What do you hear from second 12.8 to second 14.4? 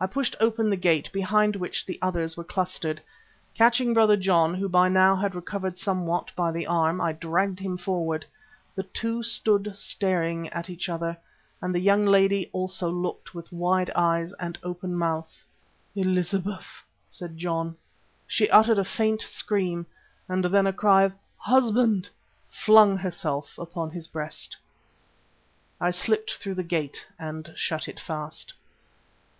looked with wide eyes